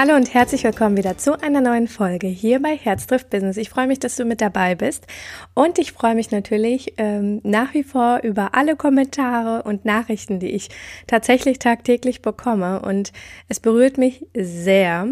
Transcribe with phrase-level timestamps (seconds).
[0.00, 3.56] Hallo und herzlich willkommen wieder zu einer neuen Folge hier bei Herz trifft Business.
[3.56, 5.08] Ich freue mich, dass du mit dabei bist
[5.54, 10.52] und ich freue mich natürlich ähm, nach wie vor über alle Kommentare und Nachrichten, die
[10.52, 10.68] ich
[11.08, 13.12] tatsächlich tagtäglich bekomme und
[13.48, 15.08] es berührt mich sehr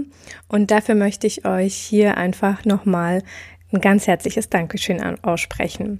[0.46, 3.24] und dafür möchte ich euch hier einfach nochmal
[3.72, 5.98] ein ganz herzliches Dankeschön aussprechen.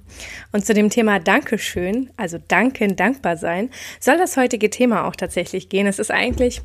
[0.53, 3.69] Und zu dem Thema Dankeschön, also danken, dankbar sein,
[3.99, 5.87] soll das heutige Thema auch tatsächlich gehen.
[5.87, 6.61] Es ist eigentlich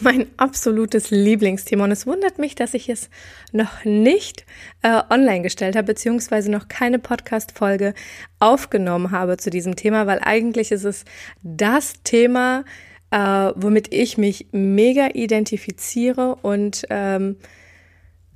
[0.00, 1.84] mein absolutes Lieblingsthema.
[1.84, 3.10] Und es wundert mich, dass ich es
[3.52, 4.44] noch nicht
[4.82, 7.94] äh, online gestellt habe, beziehungsweise noch keine Podcast-Folge
[8.38, 11.04] aufgenommen habe zu diesem Thema, weil eigentlich ist es
[11.42, 12.64] das Thema,
[13.10, 13.18] äh,
[13.56, 17.36] womit ich mich mega identifiziere und ähm,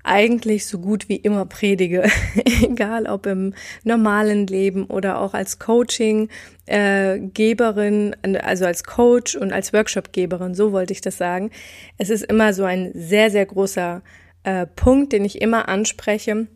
[0.05, 2.09] eigentlich so gut wie immer predige,
[2.63, 9.73] egal ob im normalen Leben oder auch als Coaching-Geberin, äh, also als Coach und als
[9.73, 11.51] Workshop-Geberin, so wollte ich das sagen.
[11.99, 14.03] Es ist immer so ein sehr, sehr großer
[14.45, 16.49] äh, Punkt, den ich immer anspreche,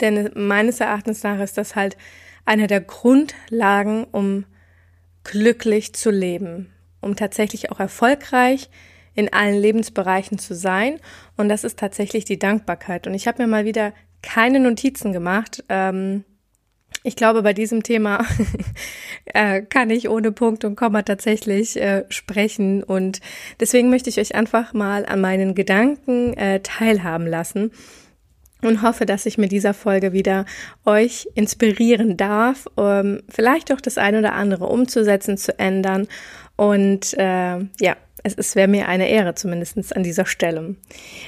[0.00, 1.96] denn meines Erachtens nach ist das halt
[2.44, 4.44] eine der Grundlagen, um
[5.24, 8.68] glücklich zu leben, um tatsächlich auch erfolgreich
[9.14, 10.98] in allen Lebensbereichen zu sein.
[11.36, 13.06] Und das ist tatsächlich die Dankbarkeit.
[13.06, 15.64] Und ich habe mir mal wieder keine Notizen gemacht.
[15.68, 16.24] Ähm,
[17.04, 18.24] ich glaube, bei diesem Thema
[19.24, 22.82] äh, kann ich ohne Punkt und Komma tatsächlich äh, sprechen.
[22.82, 23.20] Und
[23.60, 27.72] deswegen möchte ich euch einfach mal an meinen Gedanken äh, teilhaben lassen
[28.62, 30.46] und hoffe, dass ich mit dieser Folge wieder
[30.84, 36.06] euch inspirieren darf, um vielleicht auch das eine oder andere umzusetzen, zu ändern.
[36.56, 40.76] Und äh, ja, es, es wäre mir eine Ehre, zumindest an dieser Stelle.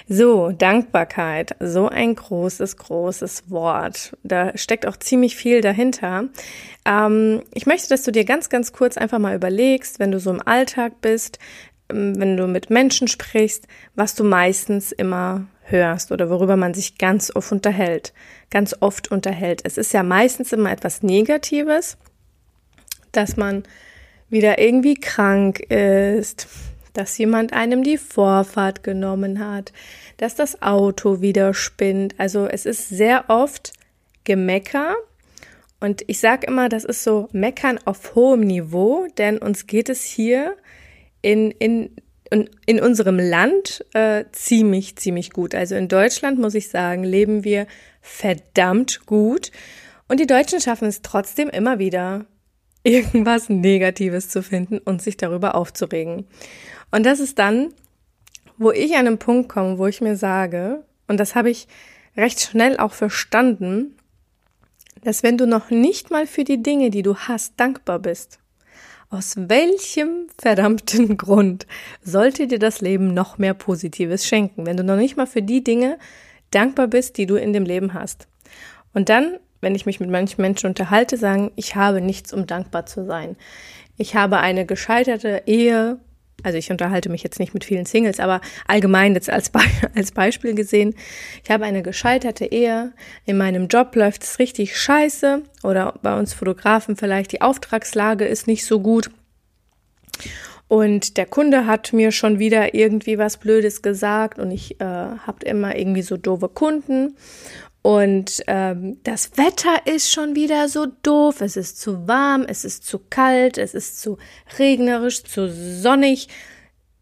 [0.09, 4.17] So, Dankbarkeit, so ein großes, großes Wort.
[4.23, 6.29] Da steckt auch ziemlich viel dahinter.
[6.85, 10.31] Ähm, ich möchte, dass du dir ganz, ganz kurz einfach mal überlegst, wenn du so
[10.31, 11.39] im Alltag bist,
[11.91, 16.99] ähm, wenn du mit Menschen sprichst, was du meistens immer hörst oder worüber man sich
[16.99, 18.13] ganz oft unterhält,
[18.51, 19.63] ganz oft unterhält.
[19.65, 21.97] Es ist ja meistens immer etwas Negatives,
[23.13, 23.65] dass man
[24.29, 26.49] wieder irgendwie krank ist,
[26.95, 29.73] dass jemand einem die Vorfahrt genommen hat,
[30.17, 32.15] dass das Auto wieder spinnt.
[32.19, 33.73] Also es ist sehr oft
[34.25, 34.95] Gemecker.
[35.81, 40.03] Und ich sage immer, das ist so Meckern auf hohem Niveau, denn uns geht es
[40.05, 40.57] hier
[41.21, 41.91] in, in,
[42.31, 45.55] in, in unserem Land äh, ziemlich, ziemlich gut.
[45.55, 47.67] Also in Deutschland, muss ich sagen, leben wir
[48.01, 49.51] verdammt gut.
[50.09, 52.27] Und die Deutschen schaffen es trotzdem immer wieder,
[52.85, 56.27] irgendwas Negatives zu finden und sich darüber aufzuregen.
[56.93, 57.73] Und das ist dann,
[58.57, 61.67] wo ich an einen Punkt komme, wo ich mir sage, und das habe ich
[62.17, 63.97] recht schnell auch verstanden,
[65.03, 68.39] dass wenn du noch nicht mal für die Dinge, die du hast, dankbar bist,
[69.11, 71.67] aus welchem verdammten Grund
[72.03, 75.65] sollte dir das Leben noch mehr Positives schenken, wenn du noch nicht mal für die
[75.65, 75.99] Dinge
[76.51, 78.29] dankbar bist, die du in dem Leben hast?
[78.93, 82.87] Und dann, wenn ich mich mit manchen Menschen unterhalte, sagen, ich habe nichts, um dankbar
[82.87, 83.37] zu sein.
[83.97, 85.99] Ich habe eine gescheiterte Ehe,
[86.43, 89.61] also ich unterhalte mich jetzt nicht mit vielen Singles, aber allgemein jetzt als, Be
[89.95, 90.95] als Beispiel gesehen,
[91.43, 92.93] ich habe eine gescheiterte Ehe,
[93.25, 98.47] in meinem Job läuft es richtig scheiße oder bei uns Fotografen vielleicht die Auftragslage ist
[98.47, 99.11] nicht so gut.
[100.67, 105.45] Und der Kunde hat mir schon wieder irgendwie was Blödes gesagt und ich äh, habe
[105.45, 107.17] immer irgendwie so doofe Kunden
[107.85, 111.43] und ähm, das Wetter ist schon wieder so doof.
[111.43, 114.17] Es ist zu warm, es ist zu kalt, es ist zu
[114.59, 116.29] regnerisch, zu sonnig.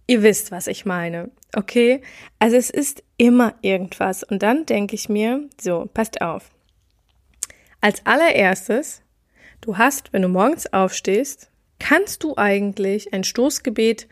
[0.08, 1.30] Ihr wisst, was ich meine.
[1.54, 2.02] Okay?
[2.40, 4.24] Also es ist immer irgendwas.
[4.24, 6.50] Und dann denke ich mir, so, passt auf.
[7.80, 9.02] Als allererstes,
[9.60, 11.48] du hast, wenn du morgens aufstehst,
[11.78, 14.08] kannst du eigentlich ein Stoßgebet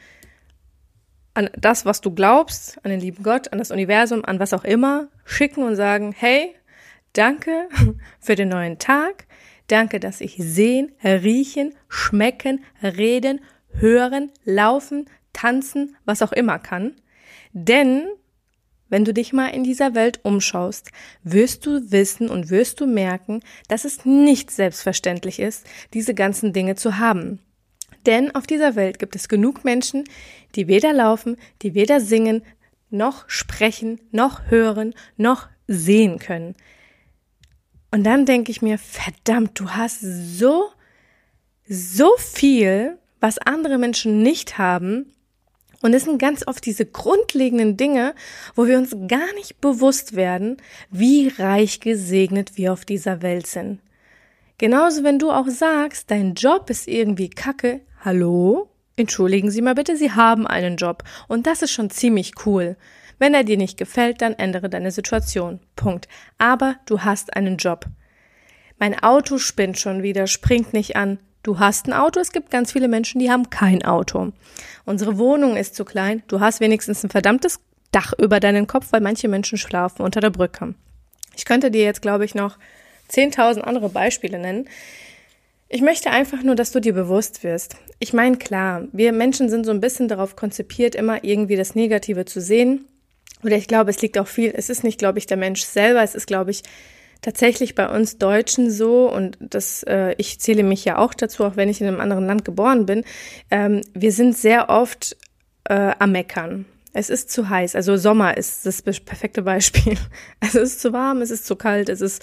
[1.35, 4.65] an das, was du glaubst, an den lieben Gott, an das Universum, an was auch
[4.65, 6.55] immer, schicken und sagen, hey,
[7.13, 7.69] Danke
[8.21, 9.27] für den neuen Tag.
[9.67, 13.41] Danke, dass ich sehen, riechen, schmecken, reden,
[13.73, 16.95] hören, laufen, tanzen, was auch immer kann.
[17.53, 18.09] Denn
[18.89, 20.91] wenn du dich mal in dieser Welt umschaust,
[21.23, 25.65] wirst du wissen und wirst du merken, dass es nicht selbstverständlich ist,
[25.95, 27.39] diese ganzen Dinge zu haben.
[28.07, 30.05] Denn auf dieser Welt gibt es genug Menschen,
[30.57, 32.43] die weder laufen, die weder singen,
[32.91, 36.57] noch sprechen, noch hören, noch sehen können.
[37.91, 40.71] Und dann denke ich mir, verdammt, du hast so,
[41.69, 45.13] so viel, was andere Menschen nicht haben.
[45.83, 48.15] Und es sind ganz oft diese grundlegenden Dinge,
[48.55, 50.59] wo wir uns gar nicht bewusst werden,
[50.91, 53.81] wie reich gesegnet wir auf dieser Welt sind.
[54.59, 57.81] Genauso, wenn du auch sagst, dein Job ist irgendwie kacke.
[58.05, 58.69] Hallo?
[58.97, 61.03] Entschuldigen Sie mal bitte, Sie haben einen Job.
[61.29, 62.77] Und das ist schon ziemlich cool.
[63.21, 65.61] Wenn er dir nicht gefällt, dann ändere deine Situation.
[65.77, 66.09] Punkt.
[66.39, 67.85] Aber du hast einen Job.
[68.79, 71.19] Mein Auto spinnt schon wieder, springt nicht an.
[71.43, 74.33] Du hast ein Auto, es gibt ganz viele Menschen, die haben kein Auto.
[74.87, 77.61] Unsere Wohnung ist zu klein, du hast wenigstens ein verdammtes
[77.93, 80.75] Dach über deinen Kopf, weil manche Menschen schlafen unter der Brücke.
[81.37, 82.57] Ich könnte dir jetzt, glaube ich, noch
[83.11, 84.67] 10.000 andere Beispiele nennen.
[85.69, 87.77] Ich möchte einfach nur, dass du dir bewusst wirst.
[87.99, 92.25] Ich meine, klar, wir Menschen sind so ein bisschen darauf konzipiert, immer irgendwie das Negative
[92.25, 92.87] zu sehen.
[93.43, 96.03] Oder ich glaube, es liegt auch viel, es ist nicht, glaube ich, der Mensch selber,
[96.03, 96.63] es ist, glaube ich,
[97.23, 101.57] tatsächlich bei uns Deutschen so, und das, äh, ich zähle mich ja auch dazu, auch
[101.57, 103.05] wenn ich in einem anderen Land geboren bin,
[103.51, 105.17] ähm, wir sind sehr oft
[105.65, 106.67] äh, am Meckern.
[106.93, 107.77] Es ist zu heiß.
[107.77, 109.97] Also Sommer ist das perfekte Beispiel.
[110.41, 112.23] Also es ist zu warm, es ist zu kalt, es ist,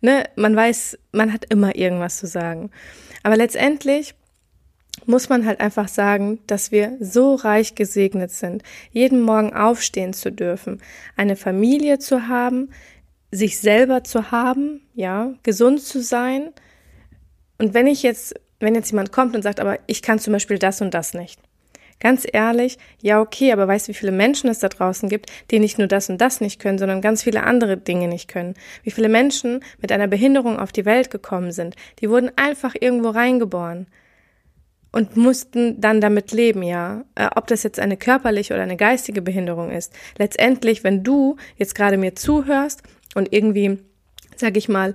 [0.00, 2.70] ne, man weiß, man hat immer irgendwas zu sagen.
[3.22, 4.14] Aber letztendlich
[5.04, 10.32] muss man halt einfach sagen, dass wir so reich gesegnet sind, jeden Morgen aufstehen zu
[10.32, 10.80] dürfen,
[11.16, 12.70] eine Familie zu haben,
[13.30, 16.52] sich selber zu haben, ja, gesund zu sein.
[17.58, 20.58] Und wenn ich jetzt, wenn jetzt jemand kommt und sagt, aber ich kann zum Beispiel
[20.58, 21.40] das und das nicht,
[21.98, 25.58] Ganz ehrlich, ja, okay, aber weißt du, wie viele Menschen es da draußen gibt, die
[25.58, 28.54] nicht nur das und das nicht können, sondern ganz viele andere Dinge nicht können?
[28.82, 31.74] Wie viele Menschen mit einer Behinderung auf die Welt gekommen sind?
[32.00, 33.86] Die wurden einfach irgendwo reingeboren
[34.96, 37.04] und mussten dann damit leben, ja.
[37.16, 39.92] Äh, ob das jetzt eine körperliche oder eine geistige Behinderung ist.
[40.16, 42.82] Letztendlich, wenn du jetzt gerade mir zuhörst
[43.14, 43.78] und irgendwie,
[44.36, 44.94] sag ich mal,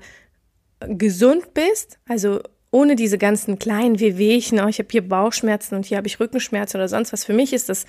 [0.79, 2.39] gesund bist, also
[2.71, 6.79] ohne diese ganzen kleinen Wehwehchen, oh, ich habe hier Bauchschmerzen und hier habe ich Rückenschmerzen
[6.79, 7.23] oder sonst was.
[7.23, 7.85] Für mich ist das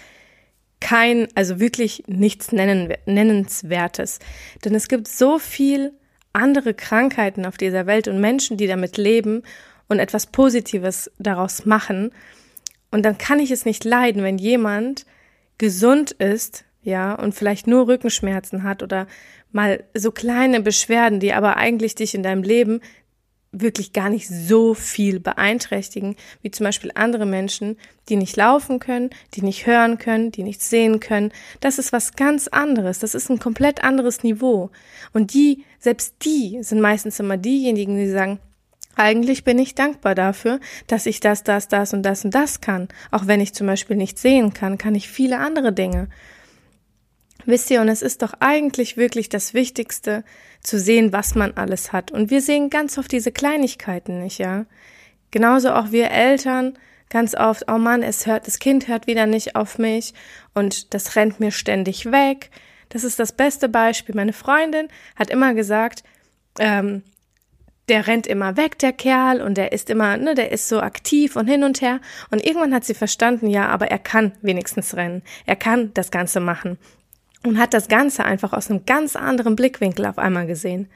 [0.83, 4.19] kein, also wirklich nichts nennen, Nennenswertes.
[4.67, 5.93] Denn es gibt so viel
[6.35, 9.45] andere Krankheiten auf dieser Welt und Menschen, die damit leben
[9.89, 12.11] und etwas Positives daraus machen.
[12.91, 15.07] Und dann kann ich es nicht leiden, wenn jemand
[15.59, 19.07] gesund ist, ja, und vielleicht nur Rückenschmerzen hat oder
[19.53, 22.81] mal so kleine Beschwerden, die aber eigentlich dich in deinem Leben
[23.53, 27.77] wirklich gar nicht so viel beeinträchtigen, wie zum Beispiel andere Menschen,
[28.09, 31.33] die nicht laufen können, die nicht hören können, die nicht sehen können.
[31.61, 32.99] Das ist was ganz anderes.
[32.99, 34.71] Das ist ein komplett anderes Niveau.
[35.13, 38.39] Und die, selbst die sind meistens immer diejenigen, die sagen,
[38.97, 42.89] eigentlich bin ich dankbar dafür, dass ich das, das, das und das und das kann.
[43.11, 46.09] Auch wenn ich zum Beispiel nicht sehen kann, kann ich viele andere Dinge.
[47.45, 50.25] Wisst ihr, und es ist doch eigentlich wirklich das Wichtigste,
[50.63, 52.11] zu sehen, was man alles hat.
[52.11, 54.65] Und wir sehen ganz oft diese Kleinigkeiten nicht, ja.
[55.31, 56.79] Genauso auch wir Eltern
[57.09, 60.15] ganz oft, oh Mann, es hört, das Kind hört wieder nicht auf mich
[60.55, 62.51] und das rennt mir ständig weg.
[62.89, 64.15] Das ist das beste Beispiel.
[64.15, 66.05] Meine Freundin hat immer gesagt,
[66.59, 67.03] ähm,
[67.93, 71.37] der rennt immer weg, der Kerl, und der ist immer, ne, der ist so aktiv
[71.37, 72.01] und hin und her.
[72.31, 75.21] Und irgendwann hat sie verstanden, ja, aber er kann wenigstens rennen.
[75.45, 76.79] Er kann das Ganze machen
[77.45, 80.89] und hat das Ganze einfach aus einem ganz anderen Blickwinkel auf einmal gesehen.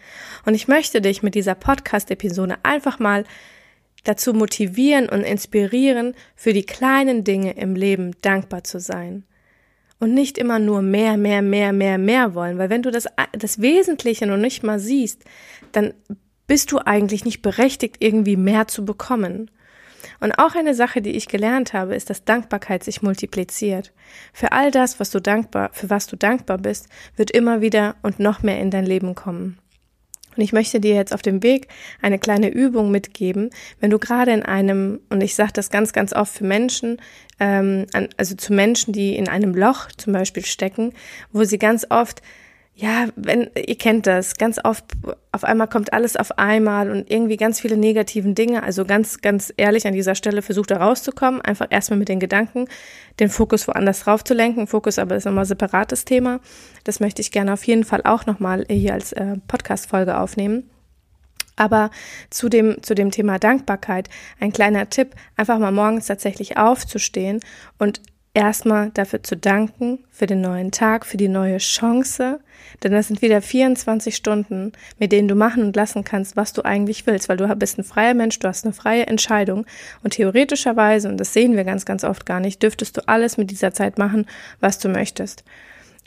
[0.47, 3.25] Und ich möchte dich mit dieser Podcast-Episode einfach mal
[4.05, 9.25] dazu motivieren und inspirieren, für die kleinen Dinge im Leben dankbar zu sein.
[9.99, 13.61] Und nicht immer nur mehr, mehr, mehr, mehr, mehr wollen, weil wenn du das, das
[13.61, 15.25] Wesentliche noch nicht mal siehst,
[15.73, 15.93] dann
[16.47, 19.51] bist du eigentlich nicht berechtigt, irgendwie mehr zu bekommen.
[20.21, 23.93] Und auch eine Sache, die ich gelernt habe, ist, dass Dankbarkeit sich multipliziert.
[24.33, 28.21] Für all das, was du dankbar, für was du dankbar bist, wird immer wieder und
[28.21, 29.59] noch mehr in dein Leben kommen.
[30.37, 31.69] Und ich möchte dir jetzt auf dem Weg
[32.03, 33.51] eine kleine Übung mitgeben,
[33.81, 37.01] wenn du gerade in einem, und ich sage das ganz, ganz oft für Menschen,
[37.41, 37.87] ähm,
[38.17, 40.93] also zu Menschen, die in einem Loch zum Beispiel stecken,
[41.33, 42.21] wo sie ganz oft
[42.79, 44.85] ja, wenn, ihr kennt das, ganz oft,
[45.33, 48.63] auf einmal kommt alles auf einmal und irgendwie ganz viele negativen Dinge.
[48.63, 52.67] Also ganz, ganz ehrlich an dieser Stelle versucht da rauszukommen, einfach erstmal mit den Gedanken,
[53.19, 54.67] den Fokus woanders drauf zu lenken.
[54.67, 56.39] Fokus aber ist nochmal ein separates Thema.
[56.85, 60.69] Das möchte ich gerne auf jeden Fall auch nochmal hier als äh, Podcast-Folge aufnehmen.
[61.57, 61.91] Aber
[62.29, 67.41] zu dem, zu dem Thema Dankbarkeit ein kleiner Tipp, einfach mal morgens tatsächlich aufzustehen
[67.79, 68.03] und
[68.37, 72.39] erstmal dafür zu danken, für den neuen Tag, für die neue Chance,
[72.83, 76.63] denn das sind wieder 24 Stunden, mit denen du machen und lassen kannst, was du
[76.63, 79.65] eigentlich willst, weil du bist ein freier Mensch, du hast eine freie Entscheidung.
[80.03, 83.51] Und theoretischerweise, und das sehen wir ganz, ganz oft gar nicht, dürftest du alles mit
[83.51, 84.27] dieser Zeit machen,
[84.61, 85.43] was du möchtest.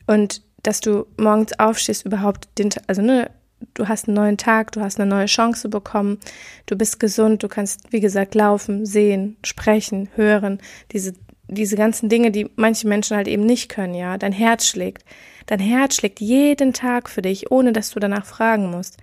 [0.05, 3.31] Und dass du morgens aufstehst, überhaupt den, also ne,
[3.73, 6.19] du hast einen neuen Tag, du hast eine neue Chance bekommen,
[6.67, 10.59] du bist gesund, du kannst, wie gesagt, laufen, sehen, sprechen, hören,
[10.91, 11.13] diese,
[11.49, 14.17] diese ganzen Dinge, die manche Menschen halt eben nicht können, ja.
[14.17, 15.03] Dein Herz schlägt.
[15.45, 18.97] Dein Herz schlägt jeden Tag für dich, ohne dass du danach fragen musst.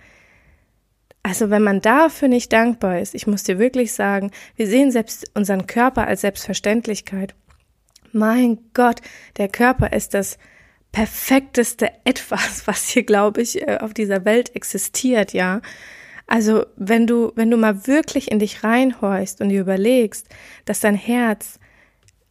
[1.23, 5.29] Also wenn man dafür nicht dankbar ist, ich muss dir wirklich sagen, wir sehen selbst
[5.33, 7.35] unseren Körper als Selbstverständlichkeit.
[8.13, 9.01] Mein Gott,
[9.35, 10.37] der Körper ist das
[10.93, 15.61] perfekteste etwas, was hier, glaube ich, äh, auf dieser Welt existiert, ja.
[16.27, 20.27] Also, wenn du, wenn du mal wirklich in dich reinhorchst und dir überlegst,
[20.65, 21.59] dass dein Herz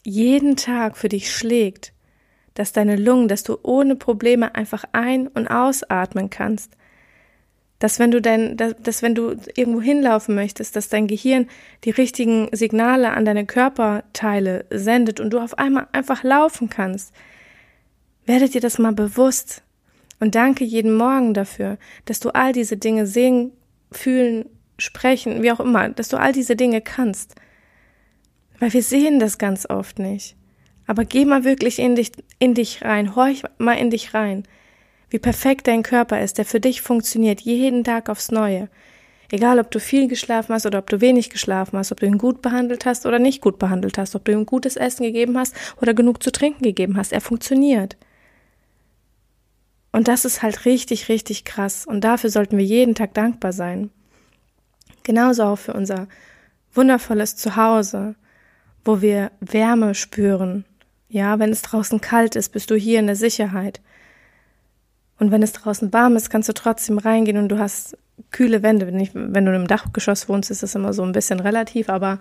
[0.06, 1.92] jeden Tag für dich schlägt,
[2.54, 6.72] dass deine Lungen, dass du ohne Probleme einfach ein- und ausatmen kannst,
[7.78, 11.48] dass wenn du dein, dass, dass wenn du irgendwo hinlaufen möchtest, dass dein Gehirn
[11.84, 17.12] die richtigen Signale an deine Körperteile sendet und du auf einmal einfach laufen kannst.
[18.24, 19.62] Werdet dir das mal bewusst
[20.20, 23.52] und danke jeden Morgen dafür, dass du all diese Dinge sehen,
[23.92, 24.46] fühlen,
[24.78, 27.34] sprechen, wie auch immer, dass du all diese Dinge kannst.
[28.58, 30.36] Weil wir sehen das ganz oft nicht.
[30.86, 34.44] Aber geh mal wirklich in dich, in dich rein, horch mal in dich rein
[35.10, 38.68] wie perfekt dein Körper ist, der für dich funktioniert, jeden Tag aufs Neue.
[39.30, 42.18] Egal, ob du viel geschlafen hast oder ob du wenig geschlafen hast, ob du ihn
[42.18, 45.54] gut behandelt hast oder nicht gut behandelt hast, ob du ihm gutes Essen gegeben hast
[45.80, 47.96] oder genug zu trinken gegeben hast, er funktioniert.
[49.90, 51.86] Und das ist halt richtig, richtig krass.
[51.86, 53.90] Und dafür sollten wir jeden Tag dankbar sein.
[55.02, 56.06] Genauso auch für unser
[56.74, 58.14] wundervolles Zuhause,
[58.86, 60.64] wo wir Wärme spüren.
[61.08, 63.80] Ja, wenn es draußen kalt ist, bist du hier in der Sicherheit.
[65.18, 67.96] Und wenn es draußen warm ist, kannst du trotzdem reingehen und du hast
[68.30, 68.86] kühle Wände.
[68.86, 72.18] Wenn, ich, wenn du im Dachgeschoss wohnst, ist das immer so ein bisschen relativ, aber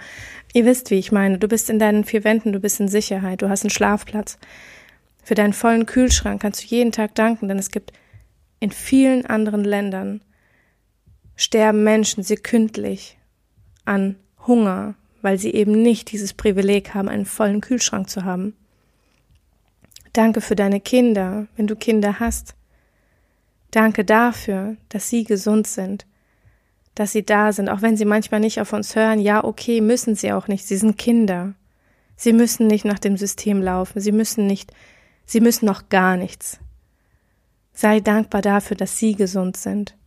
[0.54, 1.38] ihr wisst, wie ich meine.
[1.38, 4.38] Du bist in deinen vier Wänden, du bist in Sicherheit, du hast einen Schlafplatz.
[5.24, 7.92] Für deinen vollen Kühlschrank kannst du jeden Tag danken, denn es gibt
[8.60, 10.22] in vielen anderen Ländern
[11.36, 13.18] sterben Menschen sekündlich
[13.84, 14.16] an
[14.48, 18.56] Hunger, weil sie eben nicht dieses Privileg haben, einen vollen Kühlschrank zu haben.
[20.14, 22.54] Danke für deine Kinder, wenn du Kinder hast.
[23.72, 26.06] Danke dafür, dass Sie gesund sind,
[26.94, 29.20] dass Sie da sind, auch wenn Sie manchmal nicht auf uns hören.
[29.20, 30.68] Ja, okay, müssen Sie auch nicht.
[30.68, 31.56] Sie sind Kinder.
[32.16, 34.02] Sie müssen nicht nach dem System laufen.
[34.02, 34.74] Sie müssen nicht,
[35.26, 36.60] Sie müssen noch gar nichts.
[37.74, 39.98] Sei dankbar dafür, dass Sie gesund sind,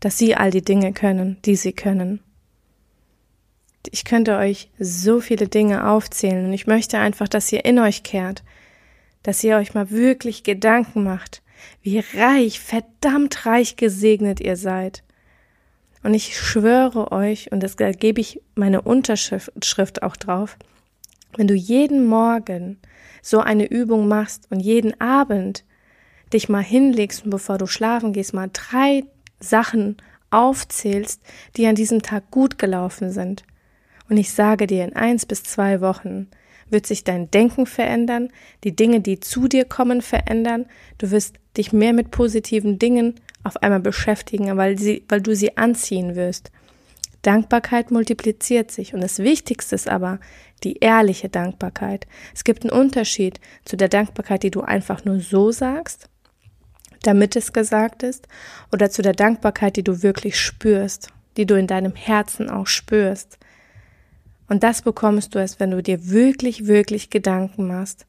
[0.00, 2.20] dass Sie all die Dinge können, die Sie können.
[3.90, 8.02] Ich könnte euch so viele Dinge aufzählen und ich möchte einfach, dass ihr in euch
[8.02, 8.42] kehrt,
[9.22, 11.42] dass ihr euch mal wirklich Gedanken macht,
[11.82, 15.02] wie reich, verdammt reich gesegnet ihr seid.
[16.02, 20.56] Und ich schwöre euch, und das gebe ich meine Unterschrift auch drauf,
[21.36, 22.78] wenn du jeden Morgen
[23.22, 25.64] so eine Übung machst und jeden Abend
[26.32, 29.04] dich mal hinlegst und bevor du schlafen gehst, mal drei
[29.38, 29.96] Sachen
[30.30, 31.20] aufzählst,
[31.56, 33.44] die an diesem Tag gut gelaufen sind.
[34.08, 36.28] Und ich sage dir, in eins bis zwei Wochen
[36.68, 38.30] wird sich dein Denken verändern,
[38.64, 40.66] die Dinge, die zu dir kommen, verändern.
[40.98, 45.56] Du wirst dich mehr mit positiven Dingen auf einmal beschäftigen, weil, sie, weil du sie
[45.56, 46.50] anziehen wirst.
[47.22, 50.18] Dankbarkeit multipliziert sich und das Wichtigste ist aber
[50.64, 52.06] die ehrliche Dankbarkeit.
[52.34, 56.08] Es gibt einen Unterschied zu der Dankbarkeit, die du einfach nur so sagst,
[57.02, 58.28] damit es gesagt ist,
[58.72, 63.38] oder zu der Dankbarkeit, die du wirklich spürst, die du in deinem Herzen auch spürst.
[64.48, 68.06] Und das bekommst du erst, wenn du dir wirklich, wirklich Gedanken machst,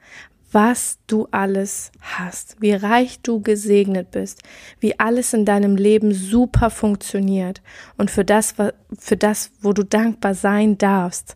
[0.54, 4.44] was du alles hast, wie reich du gesegnet bist,
[4.80, 7.62] wie alles in deinem Leben super funktioniert
[7.98, 8.54] und für das,
[8.98, 11.36] für das, wo du dankbar sein darfst.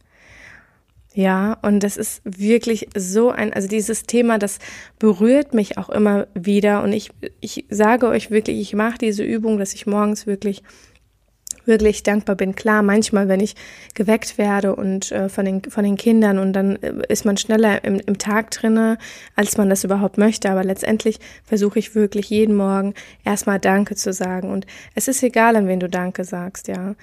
[1.13, 4.59] Ja, und das ist wirklich so ein, also dieses Thema, das
[4.99, 9.57] berührt mich auch immer wieder und ich, ich sage euch wirklich, ich mache diese Übung,
[9.57, 10.61] dass ich morgens wirklich
[11.67, 12.55] wirklich dankbar bin.
[12.55, 13.55] Klar, manchmal, wenn ich
[13.93, 17.83] geweckt werde und äh, von den von den Kindern und dann äh, ist man schneller
[17.83, 18.97] im, im Tag drinne,
[19.35, 20.49] als man das überhaupt möchte.
[20.49, 22.93] Aber letztendlich versuche ich wirklich jeden Morgen
[23.23, 24.49] erstmal Danke zu sagen.
[24.51, 26.95] Und es ist egal, an wen du Danke sagst, ja.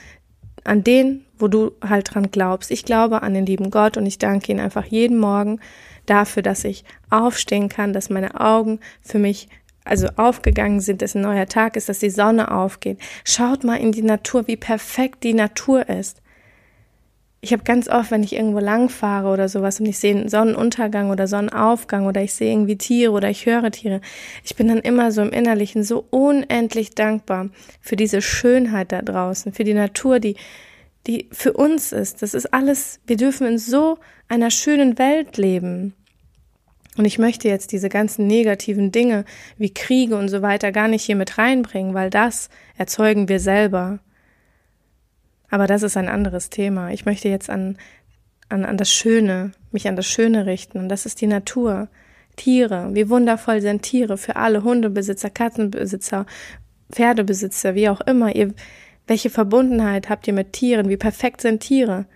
[0.66, 2.70] An den, wo du halt dran glaubst.
[2.70, 5.60] Ich glaube an den lieben Gott und ich danke ihn einfach jeden Morgen
[6.06, 9.48] dafür, dass ich aufstehen kann, dass meine Augen für mich
[9.84, 12.98] also aufgegangen sind, dass ein neuer Tag ist, dass die Sonne aufgeht.
[13.24, 16.22] Schaut mal in die Natur, wie perfekt die Natur ist.
[17.44, 21.10] Ich habe ganz oft, wenn ich irgendwo langfahre oder sowas und ich sehe einen Sonnenuntergang
[21.10, 24.00] oder Sonnenaufgang oder ich sehe irgendwie Tiere oder ich höre Tiere,
[24.42, 27.50] ich bin dann immer so im Innerlichen so unendlich dankbar
[27.82, 30.36] für diese Schönheit da draußen, für die Natur, die,
[31.06, 32.22] die für uns ist.
[32.22, 35.92] Das ist alles, wir dürfen in so einer schönen Welt leben.
[36.96, 39.24] Und ich möchte jetzt diese ganzen negativen Dinge
[39.58, 43.98] wie Kriege und so weiter gar nicht hier mit reinbringen, weil das erzeugen wir selber.
[45.50, 46.90] Aber das ist ein anderes Thema.
[46.90, 47.78] Ich möchte jetzt an,
[48.48, 50.78] an, an das Schöne, mich an das Schöne richten.
[50.78, 51.88] Und das ist die Natur.
[52.36, 52.90] Tiere.
[52.92, 56.26] Wie wundervoll sind Tiere für alle Hundebesitzer, Katzenbesitzer,
[56.90, 58.34] Pferdebesitzer, wie auch immer.
[58.34, 58.54] Ihr,
[59.06, 60.88] welche Verbundenheit habt ihr mit Tieren?
[60.88, 62.06] Wie perfekt sind Tiere?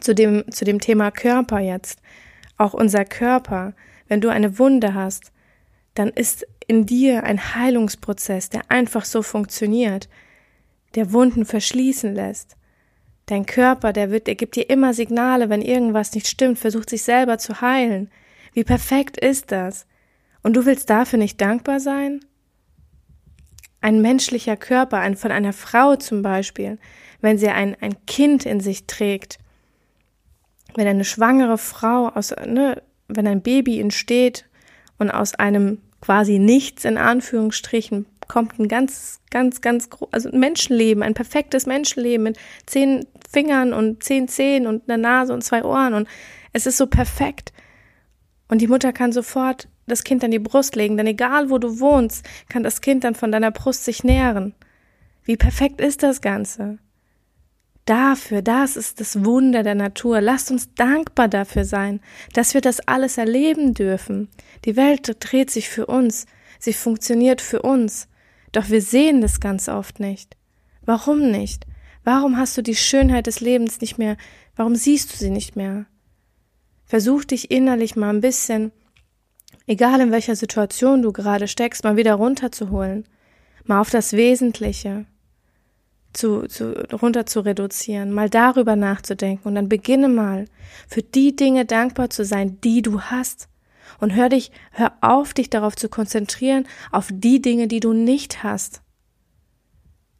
[0.00, 2.00] Zu dem, zu dem Thema Körper jetzt.
[2.56, 3.74] Auch unser Körper.
[4.08, 5.32] Wenn du eine Wunde hast,
[5.94, 10.08] dann ist in dir ein Heilungsprozess, der einfach so funktioniert
[10.94, 12.56] der Wunden verschließen lässt.
[13.26, 17.02] Dein Körper, der wird, der gibt dir immer Signale, wenn irgendwas nicht stimmt, versucht sich
[17.02, 18.10] selber zu heilen.
[18.52, 19.86] Wie perfekt ist das?
[20.42, 22.20] Und du willst dafür nicht dankbar sein?
[23.80, 26.78] Ein menschlicher Körper, ein, von einer Frau zum Beispiel,
[27.20, 29.38] wenn sie ein, ein Kind in sich trägt,
[30.76, 34.46] wenn eine schwangere Frau aus, ne, wenn ein Baby entsteht
[34.98, 41.02] und aus einem quasi nichts in Anführungsstrichen kommt ein ganz, ganz, ganz, also ein Menschenleben,
[41.02, 45.94] ein perfektes Menschenleben mit zehn Fingern und zehn Zehen und einer Nase und zwei Ohren
[45.94, 46.08] und
[46.52, 47.52] es ist so perfekt.
[48.48, 51.80] Und die Mutter kann sofort das Kind an die Brust legen, denn egal wo du
[51.80, 54.54] wohnst, kann das Kind dann von deiner Brust sich nähren.
[55.24, 56.78] Wie perfekt ist das Ganze?
[57.84, 60.22] Dafür, das ist das Wunder der Natur.
[60.22, 62.00] Lasst uns dankbar dafür sein,
[62.32, 64.28] dass wir das alles erleben dürfen.
[64.64, 66.26] Die Welt dreht sich für uns,
[66.58, 68.08] sie funktioniert für uns.
[68.52, 70.36] Doch wir sehen das ganz oft nicht.
[70.86, 71.66] Warum nicht?
[72.04, 74.16] Warum hast du die Schönheit des Lebens nicht mehr?
[74.56, 75.84] Warum siehst du sie nicht mehr?
[76.86, 78.72] Versuch dich innerlich mal ein bisschen,
[79.66, 83.04] egal in welcher Situation du gerade steckst, mal wieder runterzuholen,
[83.64, 85.06] mal auf das Wesentliche
[86.14, 90.46] zu, zu, runter zu reduzieren, mal darüber nachzudenken und dann beginne mal
[90.88, 93.48] für die Dinge dankbar zu sein, die du hast.
[94.00, 98.42] Und hör dich, hör auf, dich darauf zu konzentrieren, auf die Dinge, die du nicht
[98.42, 98.82] hast.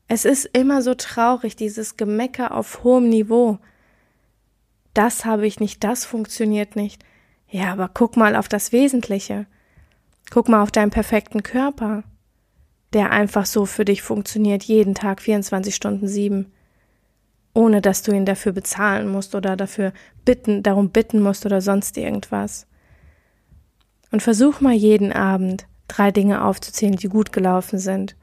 [0.06, 3.58] Es ist immer so traurig, dieses Gemecker auf hohem Niveau.
[4.92, 7.02] Das habe ich nicht, das funktioniert nicht.
[7.48, 9.46] Ja, aber guck mal auf das Wesentliche.
[10.30, 12.04] Guck mal auf deinen perfekten Körper,
[12.94, 16.52] der einfach so für dich funktioniert, jeden Tag 24 Stunden sieben,
[17.52, 19.92] ohne dass du ihn dafür bezahlen musst oder dafür
[20.24, 22.66] bitten, darum bitten musst oder sonst irgendwas.
[24.10, 28.16] Und versuch mal jeden Abend drei Dinge aufzuzählen, die gut gelaufen sind.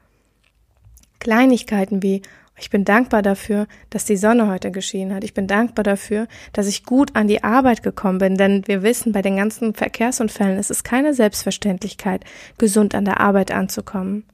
[1.19, 2.21] Kleinigkeiten wie
[2.62, 5.23] ich bin dankbar dafür, dass die Sonne heute geschienen hat.
[5.23, 9.13] Ich bin dankbar dafür, dass ich gut an die Arbeit gekommen bin, denn wir wissen,
[9.13, 12.23] bei den ganzen Verkehrsunfällen ist es keine Selbstverständlichkeit,
[12.60, 14.25] gesund an der Arbeit anzukommen.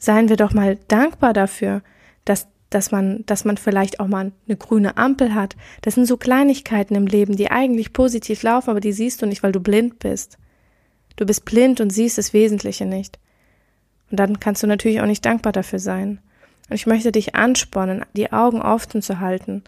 [0.00, 1.82] Seien wir doch mal dankbar dafür,
[2.24, 5.56] dass dass man, dass man vielleicht auch mal eine grüne Ampel hat.
[5.82, 9.42] Das sind so Kleinigkeiten im Leben, die eigentlich positiv laufen, aber die siehst du nicht,
[9.42, 10.38] weil du blind bist.
[11.16, 13.18] Du bist blind und siehst das Wesentliche nicht.
[14.10, 16.20] Und dann kannst du natürlich auch nicht dankbar dafür sein.
[16.68, 19.64] Und ich möchte dich anspornen, die Augen offen zu halten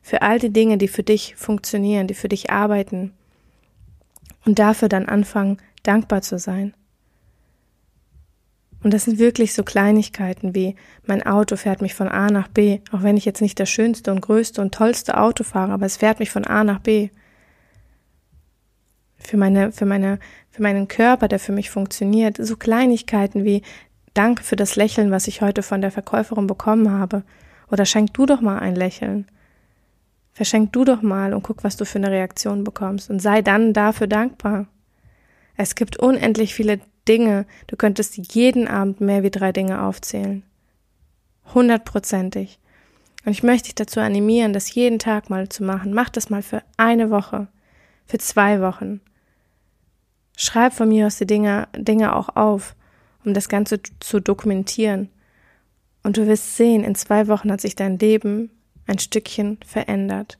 [0.00, 3.12] für all die Dinge, die für dich funktionieren, die für dich arbeiten.
[4.46, 6.72] Und dafür dann anfangen, dankbar zu sein.
[8.86, 12.78] Und das sind wirklich so Kleinigkeiten wie mein Auto fährt mich von A nach B,
[12.92, 15.96] auch wenn ich jetzt nicht das schönste und größte und tollste Auto fahre, aber es
[15.96, 17.08] fährt mich von A nach B.
[19.18, 20.20] Für meine, für meine,
[20.52, 23.62] für meinen Körper, der für mich funktioniert, so Kleinigkeiten wie
[24.14, 27.24] Danke für das Lächeln, was ich heute von der Verkäuferin bekommen habe.
[27.68, 29.26] Oder schenk du doch mal ein Lächeln.
[30.32, 33.72] Verschenk du doch mal und guck, was du für eine Reaktion bekommst und sei dann
[33.72, 34.68] dafür dankbar.
[35.56, 40.42] Es gibt unendlich viele Dinge, du könntest jeden Abend mehr wie drei Dinge aufzählen.
[41.54, 42.58] Hundertprozentig.
[43.24, 45.92] Und ich möchte dich dazu animieren, das jeden Tag mal zu machen.
[45.92, 47.48] Mach das mal für eine Woche,
[48.04, 49.00] für zwei Wochen.
[50.36, 52.76] Schreib von mir aus die Dinge, Dinge auch auf,
[53.24, 55.08] um das Ganze zu dokumentieren.
[56.02, 58.50] Und du wirst sehen, in zwei Wochen hat sich dein Leben
[58.86, 60.38] ein Stückchen verändert.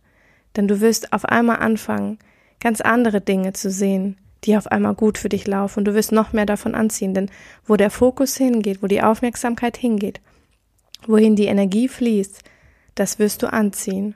[0.54, 2.18] Denn du wirst auf einmal anfangen,
[2.60, 6.12] ganz andere Dinge zu sehen, die auf einmal gut für dich laufen und du wirst
[6.12, 7.30] noch mehr davon anziehen, denn
[7.66, 10.20] wo der Fokus hingeht, wo die Aufmerksamkeit hingeht,
[11.06, 12.42] wohin die Energie fließt,
[12.94, 14.14] das wirst du anziehen.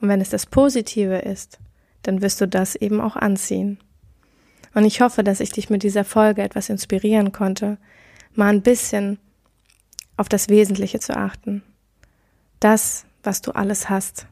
[0.00, 1.58] Und wenn es das Positive ist,
[2.02, 3.78] dann wirst du das eben auch anziehen.
[4.74, 7.78] Und ich hoffe, dass ich dich mit dieser Folge etwas inspirieren konnte,
[8.34, 9.18] mal ein bisschen
[10.16, 11.62] auf das Wesentliche zu achten.
[12.60, 14.26] Das, was du alles hast.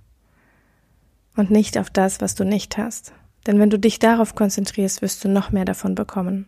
[1.37, 3.13] Und nicht auf das, was du nicht hast.
[3.49, 6.47] Denn wenn du dich darauf konzentrierst, wirst du noch mehr davon bekommen.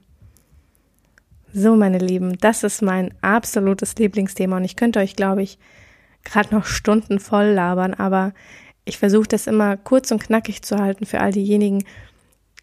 [1.50, 5.58] So, meine Lieben, das ist mein absolutes Lieblingsthema und ich könnte euch, glaube ich,
[6.24, 8.34] gerade noch Stunden voll labern, aber
[8.84, 11.84] ich versuche das immer kurz und knackig zu halten für all diejenigen,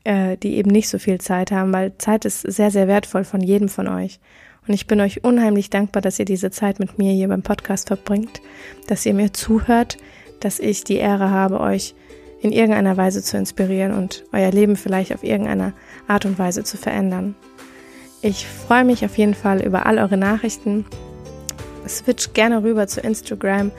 [0.04, 3.42] äh, die eben nicht so viel Zeit haben, weil Zeit ist sehr, sehr wertvoll von
[3.42, 4.20] jedem von euch.
[4.68, 7.88] Und ich bin euch unheimlich dankbar, dass ihr diese Zeit mit mir hier beim Podcast
[7.88, 8.40] verbringt,
[8.88, 9.98] dass ihr mir zuhört,
[10.42, 11.96] dass ich die Ehre habe, euch
[12.42, 15.74] in irgendeiner Weise zu inspirieren und euer Leben vielleicht auf irgendeine
[16.08, 17.36] Art und Weise zu verändern.
[18.22, 20.86] Ich freue mich auf jeden Fall über all eure Nachrichten.
[21.88, 23.72] Switch gerne rüber zu Instagram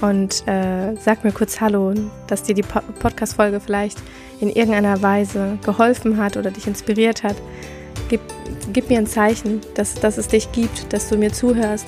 [0.00, 1.92] und äh, sag mir kurz Hallo,
[2.28, 3.98] dass dir die Podcast-Folge vielleicht
[4.40, 7.36] in irgendeiner Weise geholfen hat oder dich inspiriert hat.
[8.08, 8.20] Gib,
[8.72, 11.86] gib mir ein Zeichen, dass, dass es dich gibt, dass du mir zuhörst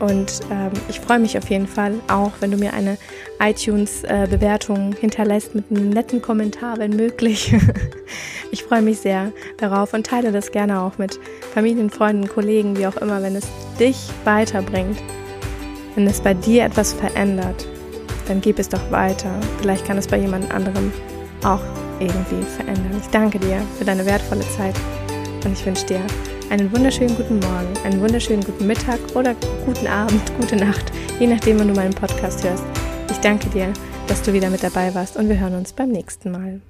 [0.00, 2.98] und ähm, ich freue mich auf jeden Fall auch, wenn du mir eine
[3.40, 7.54] iTunes-Bewertung äh, hinterlässt mit einem netten Kommentar, wenn möglich.
[8.50, 11.18] ich freue mich sehr darauf und teile das gerne auch mit
[11.52, 13.46] Familien, Freunden, Kollegen, wie auch immer, wenn es
[13.78, 14.98] dich weiterbringt.
[15.94, 17.66] Wenn es bei dir etwas verändert,
[18.26, 19.30] dann gib es doch weiter.
[19.60, 20.92] Vielleicht kann es bei jemand anderem
[21.44, 21.62] auch
[22.00, 23.00] irgendwie verändern.
[23.00, 24.74] Ich danke dir für deine wertvolle Zeit
[25.44, 26.00] und ich wünsche dir
[26.54, 29.34] einen wunderschönen guten Morgen, einen wunderschönen guten Mittag oder
[29.66, 32.62] guten Abend, gute Nacht, je nachdem, wann du meinen Podcast hörst.
[33.10, 33.72] Ich danke dir,
[34.06, 36.60] dass du wieder mit dabei warst und wir hören uns beim nächsten Mal.